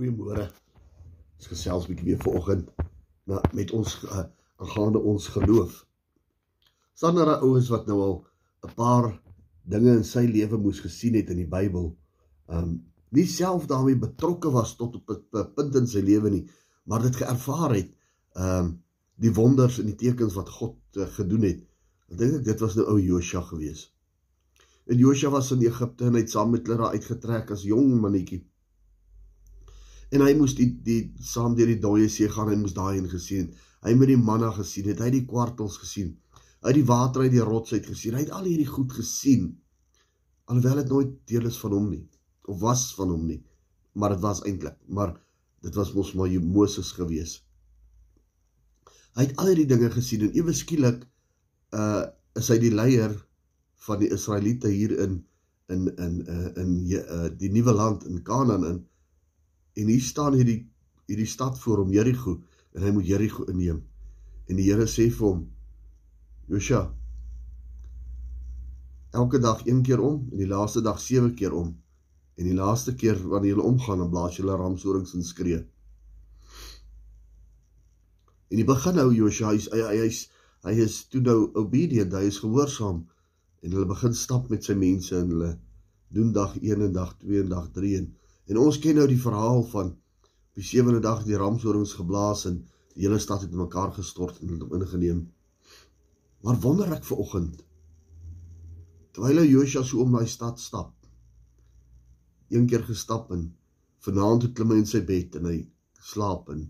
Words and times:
Goeiemôre. 0.00 0.46
Ons 1.36 1.48
gesels 1.52 1.84
'n 1.84 1.90
bietjie 1.90 2.06
weer 2.08 2.20
vanoggend 2.24 2.68
met 3.58 3.72
ons 3.78 3.96
uh, 4.04 4.22
aangaande 4.64 5.00
ons 5.10 5.26
geloof. 5.34 5.74
Staan 6.96 7.18
daar 7.18 7.42
ouens 7.44 7.68
wat 7.68 7.84
nou 7.90 7.98
al 8.04 8.16
'n 8.68 8.72
paar 8.78 9.08
dinge 9.74 9.92
in 9.98 10.06
sy 10.12 10.22
lewe 10.24 10.56
moes 10.56 10.80
gesien 10.80 11.18
het 11.20 11.28
in 11.34 11.42
die 11.42 11.50
Bybel. 11.56 11.90
Um 12.48 12.70
nie 13.12 13.26
self 13.26 13.66
daarmee 13.68 14.00
betrokke 14.06 14.50
was 14.56 14.72
tot 14.80 14.96
op 14.96 15.12
'n 15.12 15.52
punt 15.56 15.76
in 15.76 15.86
sy 15.86 16.00
lewe 16.00 16.30
nie, 16.30 16.44
maar 16.88 17.02
dit 17.02 17.20
geervaar 17.20 17.74
het. 17.76 17.90
Um 18.32 18.82
die 19.20 19.34
wonders 19.36 19.78
en 19.78 19.92
die 19.92 20.00
tekens 20.06 20.34
wat 20.34 20.48
God 20.48 20.78
uh, 20.96 21.04
gedoen 21.18 21.44
het. 21.44 21.60
Ek 22.08 22.18
dink 22.18 22.38
ek 22.40 22.44
dit 22.44 22.60
was 22.60 22.74
nou 22.76 22.86
ou 22.86 23.00
Josua 23.00 23.42
gewees. 23.52 23.92
En 24.88 24.96
Josua 24.96 25.30
was 25.30 25.52
in 25.52 25.60
Egipte 25.60 26.08
en 26.08 26.16
hy 26.16 26.24
het 26.24 26.30
saam 26.30 26.56
met 26.56 26.64
hulle 26.66 26.78
daar 26.78 26.96
uitgetrek 26.96 27.50
as 27.50 27.68
jong 27.68 28.00
mannetjie 28.00 28.46
en 30.10 30.22
hy 30.26 30.34
moes 30.34 30.54
die 30.58 30.70
die 30.84 31.00
saam 31.22 31.54
deur 31.58 31.70
die 31.70 31.80
dooie 31.82 32.08
see 32.08 32.28
gaan 32.28 32.50
hy 32.50 32.56
moes 32.58 32.74
daai 32.74 32.98
in 32.98 33.08
gesien 33.10 33.50
hy 33.80 33.94
het 33.94 34.00
met 34.00 34.10
die 34.12 34.20
manna 34.20 34.50
gesien 34.52 34.88
het 34.90 35.00
hy 35.00 35.10
die 35.14 35.26
kwartels 35.28 35.78
gesien. 35.80 36.14
Uit 36.60 36.76
die 36.76 36.86
water 36.86 37.24
uit 37.24 37.32
die 37.32 37.44
rots 37.44 37.72
uit 37.72 37.86
gesien. 37.88 38.16
Hy 38.16 38.26
het 38.26 38.34
al 38.36 38.48
hierdie 38.48 38.68
goed 38.68 38.92
gesien. 38.92 39.54
Alhoewel 40.50 40.82
dit 40.82 40.92
nooit 40.92 41.14
deel 41.30 41.48
is 41.48 41.58
van 41.62 41.76
hom 41.76 41.88
nie 41.92 42.06
of 42.50 42.58
was 42.60 42.88
van 42.96 43.12
hom 43.12 43.26
nie. 43.28 43.38
Maar 43.94 44.16
dit 44.16 44.22
was 44.24 44.42
eintlik 44.48 44.76
maar 44.88 45.14
dit 45.64 45.74
was 45.76 45.92
mos 45.94 46.12
maar 46.18 46.32
Moses 46.42 46.92
gewees. 46.96 47.38
Hy 49.16 49.28
het 49.28 49.36
al 49.38 49.52
hierdie 49.52 49.68
dinge 49.70 49.90
gesien 49.94 50.26
en 50.28 50.36
ewe 50.36 50.54
skielik 50.56 51.04
uh 51.76 52.06
is 52.38 52.46
hy 52.46 52.60
die 52.62 52.70
leier 52.70 53.10
van 53.86 53.98
die 53.98 54.08
Israeliete 54.14 54.70
hier 54.70 54.92
in 55.02 55.16
in 55.74 55.88
in 55.98 56.12
uh, 56.30 56.50
in 56.62 56.76
uh, 56.94 57.26
die 57.36 57.50
nuwe 57.50 57.72
land 57.74 58.04
in 58.06 58.20
Kanaan 58.22 58.66
in 58.68 58.76
En 59.80 59.88
hier 59.88 60.04
staan 60.04 60.36
hierdie 60.36 60.62
hierdie 61.10 61.26
stad 61.26 61.58
voor 61.58 61.80
hom 61.82 61.90
Jerigo 61.90 62.36
en 62.76 62.84
hy 62.86 62.92
moet 62.94 63.08
Jerigo 63.08 63.46
inneem. 63.50 63.80
En 64.46 64.58
die 64.58 64.68
Here 64.68 64.86
sê 64.86 65.08
vir 65.10 65.26
hom: 65.26 65.40
"Josua, 66.46 66.84
elke 69.10 69.40
dag 69.42 69.64
een 69.66 69.82
keer 69.82 70.00
om 70.06 70.28
en 70.30 70.38
die 70.38 70.46
laaste 70.46 70.82
dag 70.86 71.00
sewe 71.02 71.32
keer 71.34 71.56
om. 71.56 71.72
En 72.38 72.46
die 72.46 72.54
laaste 72.54 72.94
keer 72.94 73.18
wanneer 73.28 73.56
jy 73.56 73.66
omgaan, 73.72 74.06
blaas 74.10 74.36
jy 74.36 74.44
hulle 74.44 74.58
ramshorings 74.60 75.14
en 75.18 75.26
skree." 75.26 75.64
En 78.50 78.58
die 78.58 78.66
begin 78.66 78.94
nou 78.98 79.10
Josua, 79.14 79.54
hy 79.54 79.82
hy 79.88 80.04
hy's 80.04 80.28
hy 80.66 80.76
is 80.84 81.00
toe 81.08 81.22
nou 81.24 81.50
obedient, 81.56 82.12
hy 82.12 82.28
is 82.28 82.38
gehoorsaam 82.42 83.04
en 83.62 83.74
hulle 83.74 83.88
begin 83.88 84.14
stap 84.14 84.50
met 84.52 84.64
sy 84.64 84.74
mense 84.76 85.14
en 85.16 85.30
hulle 85.32 85.50
doen 86.12 86.32
dag 86.36 86.56
1 86.60 86.82
en 86.86 86.92
dag 86.92 87.14
2 87.22 87.44
en 87.44 87.52
dag 87.54 87.68
3 87.76 87.92
en 87.98 88.08
En 88.50 88.58
ons 88.58 88.78
ken 88.82 88.98
nou 88.98 89.06
die 89.06 89.20
verhaal 89.20 89.62
van 89.70 89.92
die 90.58 90.64
sewende 90.66 91.00
dag 91.04 91.22
die 91.26 91.38
ramshorings 91.38 91.94
geblaas 91.98 92.46
en 92.50 92.56
die 92.96 93.04
hele 93.04 93.20
stad 93.22 93.44
het 93.44 93.52
in 93.54 93.62
mekaar 93.62 93.92
gestort 93.94 94.40
en 94.42 94.56
het 94.56 94.74
ingeneem. 94.80 95.20
Maar 96.42 96.58
wonder 96.64 96.90
ek 96.96 97.06
ver 97.06 97.22
oggend 97.22 97.60
terwyl 99.10 99.42
Joshua 99.42 99.82
so 99.82 100.04
om 100.04 100.12
daai 100.14 100.28
stad 100.30 100.60
stap. 100.62 100.92
Een 102.50 102.66
keer 102.70 102.84
gestap 102.86 103.32
en 103.34 103.48
vanaand 104.06 104.46
het 104.46 104.54
klim 104.54 104.70
hy 104.70 104.78
in 104.82 104.86
sy 104.86 105.00
bed 105.06 105.34
en 105.40 105.48
hy 105.50 105.56
slaap 106.10 106.50
en 106.54 106.64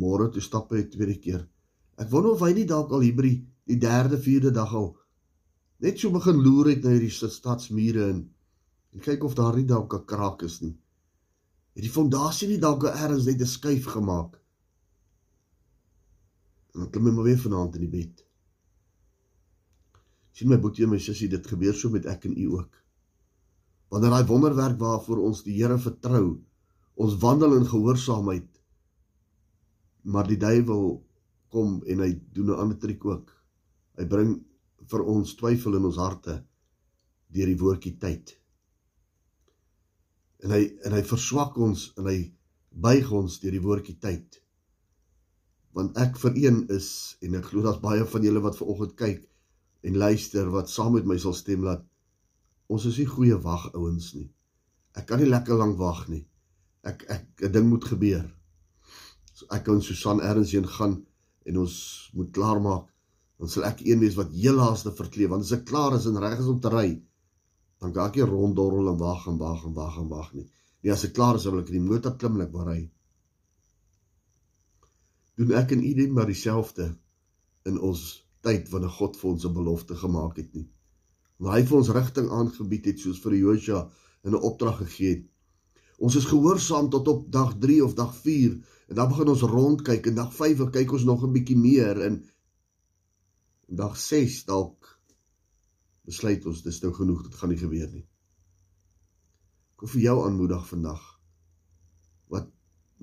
môre 0.00 0.30
toe 0.32 0.42
stap 0.42 0.72
hy 0.72 0.86
tweede 0.88 1.18
keer. 1.20 1.42
Ek 2.00 2.10
wonder 2.10 2.32
of 2.32 2.44
hy 2.44 2.54
nie 2.56 2.68
dalk 2.68 2.92
al 2.92 3.04
hier 3.04 3.16
by 3.16 3.28
die 3.28 3.78
derde, 3.80 4.18
vierde 4.20 4.52
dag 4.56 4.72
al 4.74 4.94
net 5.84 6.00
so 6.00 6.12
begin 6.14 6.40
loer 6.40 6.70
het 6.72 6.84
na 6.84 6.94
hierdie 6.94 7.12
stadsmure 7.12 8.08
en 8.08 8.20
en 8.94 9.02
kyk 9.02 9.24
of 9.26 9.34
daar 9.34 9.56
nie 9.58 9.66
dalk 9.66 9.94
'n 9.94 10.06
kraak 10.06 10.42
is 10.42 10.60
nie. 10.62 10.76
Het 11.74 11.82
die 11.82 11.90
fondasie 11.90 12.48
nie 12.48 12.58
dalk 12.62 12.84
eers 12.86 13.26
net 13.26 13.40
'n 13.40 13.46
skuif 13.46 13.84
gemaak? 13.96 14.40
En 16.74 16.80
dan 16.80 16.90
klim 16.90 17.06
hy 17.06 17.12
maar 17.12 17.24
weer 17.24 17.38
vanaand 17.38 17.74
in 17.74 17.80
die 17.80 17.96
bed. 17.98 18.24
sien 20.34 20.48
my 20.48 20.58
boetie 20.58 20.84
en 20.84 20.90
my 20.90 20.98
sussie, 20.98 21.28
dit 21.28 21.46
gebeur 21.46 21.74
so 21.74 21.90
met 21.90 22.06
ek 22.06 22.24
en 22.24 22.36
u 22.36 22.46
ook. 22.58 22.82
Wanneer 23.88 24.10
daai 24.10 24.26
wonderwerk 24.26 24.78
waarvoor 24.78 25.18
ons 25.18 25.42
die 25.42 25.62
Here 25.62 25.78
vertrou, 25.78 26.40
ons 26.94 27.18
wandel 27.22 27.54
in 27.54 27.66
gehoorsaamheid, 27.66 28.60
maar 30.02 30.26
die 30.26 30.36
duiwel 30.36 31.06
kom 31.48 31.82
en 31.86 32.00
hy 32.00 32.20
doen 32.32 32.50
'n 32.50 32.58
ander 32.58 32.78
triek 32.78 33.04
ook. 33.04 33.30
Hy 33.96 34.06
bring 34.06 34.44
vir 34.90 35.02
ons 35.02 35.34
twyfel 35.34 35.76
in 35.76 35.84
ons 35.84 35.96
harte 35.96 36.44
deur 37.30 37.46
die 37.46 37.58
woordjie 37.58 37.98
tyd 37.98 38.43
en 40.44 40.52
hy 40.52 40.64
en 40.84 40.94
hy 40.96 41.02
verswak 41.08 41.56
ons 41.64 41.86
en 41.98 42.08
hy 42.10 42.18
buig 42.84 43.10
ons 43.16 43.38
deur 43.40 43.54
die 43.54 43.62
woordjie 43.64 43.96
tyd. 44.02 44.40
Want 45.74 45.96
ek 45.98 46.18
vir 46.20 46.36
een 46.38 46.60
is 46.74 46.88
en 47.24 47.38
ek 47.38 47.48
glo 47.50 47.64
daar's 47.64 47.82
baie 47.82 48.04
van 48.10 48.26
julle 48.26 48.42
wat 48.44 48.58
ver 48.58 48.70
oggend 48.74 48.94
kyk 49.00 49.24
en 49.88 49.98
luister 50.00 50.50
wat 50.52 50.70
saam 50.72 50.94
met 50.96 51.08
my 51.08 51.16
sal 51.20 51.36
stem 51.36 51.64
laat. 51.66 51.82
Ons 52.72 52.86
is 52.90 53.00
nie 53.00 53.08
goeie 53.08 53.38
wag 53.40 53.70
ouens 53.74 54.12
nie. 54.16 54.28
Ek 54.94 55.08
kan 55.08 55.20
nie 55.20 55.30
lekker 55.30 55.58
lank 55.58 55.78
wag 55.80 56.06
nie. 56.12 56.24
Ek 56.84 57.04
ek 57.08 57.26
'n 57.48 57.52
ding 57.52 57.68
moet 57.68 57.84
gebeur. 57.84 58.26
So 59.34 59.46
ek 59.50 59.68
en 59.68 59.82
Susan 59.82 60.20
erns 60.20 60.52
heen 60.52 60.68
gaan 60.68 61.02
en 61.46 61.56
ons 61.64 62.10
moet 62.14 62.32
klaarmaak. 62.32 62.86
Dan 63.38 63.48
sal 63.48 63.64
ek 63.64 63.80
een 63.80 64.00
wees 64.00 64.16
wat 64.16 64.30
heel 64.32 64.60
laaste 64.60 64.92
verkleef 64.92 65.30
want 65.30 65.42
as 65.42 65.52
ek 65.52 65.64
klaar 65.64 65.96
is 65.96 66.06
en 66.06 66.20
reg 66.20 66.38
is 66.38 66.46
om 66.52 66.60
te 66.60 66.70
ry, 66.70 67.02
dan 67.84 67.92
kan 67.92 68.08
ek 68.08 68.18
nie 68.18 68.28
ronddorrel 68.28 68.92
en 68.94 69.00
wag 69.00 69.26
en 69.28 69.38
wag 69.38 69.64
en 69.68 69.74
wag 69.76 69.96
en 70.00 70.08
wag 70.08 70.28
nie. 70.32 70.46
Nee, 70.80 70.92
as 70.92 71.04
ek 71.04 71.14
klaar 71.16 71.36
is, 71.36 71.44
wil 71.48 71.60
ek 71.60 71.72
in 71.72 71.82
die 71.82 71.88
motor 71.88 72.14
klim 72.20 72.38
en 72.38 72.46
ek 72.46 72.54
ry. 72.64 72.78
Doen 75.36 75.52
ek 75.58 75.74
en 75.74 75.82
u 75.84 75.90
dit 75.98 76.12
maar 76.14 76.30
dieselfde 76.30 76.92
in 77.68 77.80
ons 77.80 78.04
tyd 78.44 78.70
wanneer 78.72 78.92
God 78.96 79.18
vir 79.20 79.30
ons 79.30 79.44
'n 79.44 79.56
belofte 79.56 79.96
gemaak 80.00 80.36
het 80.40 80.54
nie. 80.54 80.68
Want 81.38 81.56
hy 81.56 81.62
vir 81.68 81.76
ons 81.76 81.92
rigting 81.96 82.30
aangebied 82.30 82.86
het 82.86 83.00
soos 83.00 83.20
vir 83.20 83.36
Josua 83.36 83.90
in 84.24 84.32
'n 84.32 84.44
opdrag 84.50 84.78
gegee 84.78 85.14
het. 85.16 85.24
Ons 85.98 86.16
is 86.16 86.24
gehoorsaam 86.24 86.90
tot 86.90 87.08
op 87.08 87.32
dag 87.32 87.58
3 87.58 87.84
of 87.84 87.94
dag 87.94 88.14
4 88.16 88.52
en 88.88 88.94
dan 88.94 89.08
begin 89.08 89.28
ons 89.28 89.42
rondkyk 89.42 90.06
en 90.06 90.14
dag 90.14 90.32
5 90.34 90.70
kyk 90.70 90.92
ons 90.92 91.04
nog 91.04 91.24
'n 91.24 91.32
bietjie 91.32 91.56
meer 91.56 92.00
en 92.00 92.24
dag 93.68 93.96
6 93.96 94.44
dalk 94.44 94.93
besluit 96.04 96.46
ons 96.46 96.62
dis 96.62 96.80
nou 96.82 96.92
genoeg, 96.94 97.22
dit 97.26 97.38
gaan 97.40 97.52
nie 97.52 97.60
gebeur 97.60 97.90
nie. 97.92 98.04
Ek 99.74 99.84
wil 99.84 99.92
vir 99.94 100.04
jou 100.04 100.16
aanmoedig 100.26 100.66
vandag 100.68 101.02
wat 102.32 102.50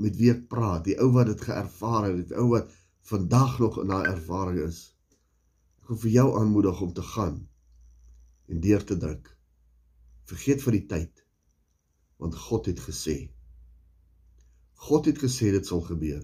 met 0.02 0.16
wie 0.18 0.32
ek 0.34 0.48
praat, 0.50 0.86
die 0.86 0.98
ou 1.02 1.10
wat 1.16 1.30
dit 1.32 1.44
geervaar 1.46 2.10
het, 2.10 2.30
die 2.30 2.38
ou 2.40 2.48
wat 2.54 2.72
vandag 3.10 3.58
nog 3.60 3.82
in 3.82 3.92
daai 3.92 4.08
ervaring 4.14 4.62
is. 4.68 4.84
Ek 5.82 5.92
wil 5.92 6.02
vir 6.06 6.16
jou 6.16 6.28
aanmoedig 6.40 6.82
om 6.86 6.94
te 6.94 7.06
gaan 7.14 7.42
en 8.52 8.64
deur 8.64 8.86
te 8.86 8.98
druk. 8.98 9.28
Vergeet 10.30 10.64
vir 10.64 10.78
die 10.80 10.88
tyd 10.96 11.26
want 12.22 12.38
God 12.38 12.68
het 12.70 12.80
gesê. 12.86 13.32
God 14.88 15.08
het 15.10 15.18
gesê 15.18 15.50
dit 15.54 15.66
sal 15.66 15.82
gebeur. 15.86 16.22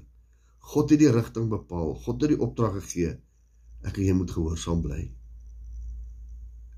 God 0.73 0.91
het 0.93 1.01
die 1.01 1.09
rigting 1.13 1.49
bepaal. 1.49 1.95
God 2.05 2.21
het 2.21 2.35
die 2.35 2.41
opdrag 2.43 2.77
gegee. 2.77 3.15
Ek 3.81 3.97
en 3.97 4.05
jy 4.05 4.15
moet 4.17 4.33
gehoorsaam 4.33 4.83
bly. 4.85 5.16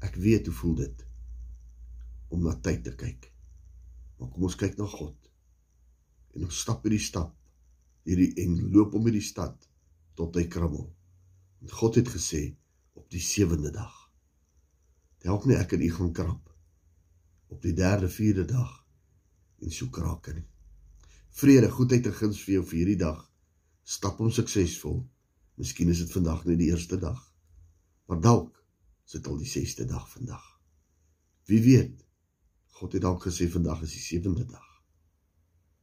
Ek 0.06 0.16
weet 0.16 0.48
hoe 0.48 0.56
voel 0.56 0.76
dit 0.84 1.06
om 2.30 2.44
na 2.46 2.54
tyd 2.56 2.84
te 2.86 2.94
kyk. 2.96 3.32
Maar 4.20 4.30
kom 4.32 4.46
ons 4.48 4.58
kyk 4.60 4.78
na 4.78 4.88
God. 4.88 5.18
En 6.36 6.46
ons 6.46 6.62
stap 6.64 6.86
hierdie 6.86 7.04
stap 7.04 7.36
hierdie 8.10 8.32
en 8.44 8.56
loop 8.74 8.96
om 8.98 9.08
hierdie 9.08 9.26
stad 9.26 9.68
tot 10.18 10.38
hy 10.40 10.46
krummel. 10.52 10.88
Want 11.60 11.76
God 11.80 12.00
het 12.00 12.12
gesê 12.12 12.44
op 12.98 13.08
die 13.14 13.24
sewende 13.24 13.72
dag. 13.76 13.96
Help 15.26 15.46
my 15.50 15.60
ek 15.60 15.76
en 15.76 15.84
u 15.84 15.90
gaan 15.94 16.14
krap 16.16 16.46
op 17.50 17.62
die 17.66 17.74
derde, 17.76 18.08
vierde 18.10 18.46
dag 18.48 18.72
en 19.60 19.74
so 19.74 19.90
kraak 19.92 20.30
nie. 20.34 20.46
Vrede, 21.40 21.70
goedheid 21.72 22.08
en 22.08 22.16
guns 22.16 22.40
vir 22.46 22.60
jou 22.60 22.66
vir 22.72 22.80
hierdie 22.80 23.02
dag. 23.02 23.20
Stap 23.84 24.20
om 24.24 24.32
suksesvol. 24.32 25.02
Miskien 25.60 25.92
is 25.92 26.04
dit 26.04 26.14
vandag 26.14 26.46
net 26.48 26.60
die 26.62 26.70
eerste 26.72 27.00
dag. 27.00 27.20
Maar 28.08 28.22
dalk 28.24 28.59
sit 29.10 29.28
al 29.28 29.40
die 29.42 29.50
6ste 29.50 29.88
dag 29.90 30.06
vandag. 30.12 30.46
Wie 31.50 31.62
weet? 31.66 32.06
God 32.78 32.94
het 32.94 33.02
dalk 33.02 33.26
gesê 33.26 33.50
vandag 33.50 33.82
is 33.88 33.96
die 33.98 34.06
7de 34.22 34.46
dag. 34.46 34.68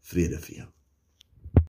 Vrede 0.07 0.39
vir 0.45 0.57
jou. 0.61 0.69